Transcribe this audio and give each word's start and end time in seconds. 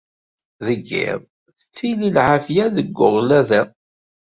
Deg 0.65 0.79
yiḍ, 0.91 1.19
tettili 1.57 2.09
lɛafya 2.15 2.65
deg 2.77 2.97
uɣlad-a. 3.05 3.61